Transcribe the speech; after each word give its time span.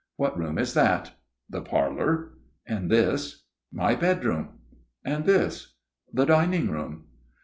"What 0.15 0.35
room 0.35 0.57
is 0.57 0.73
that?" 0.73 1.11
"The 1.47 1.61
parlor." 1.61 2.31
"And 2.65 2.89
this?" 2.89 3.43
"My 3.71 3.93
bedroom." 3.93 4.57
"And 5.05 5.25
this?" 5.27 5.75
"The 6.11 6.25
dining 6.25 6.71
room." 6.71 7.03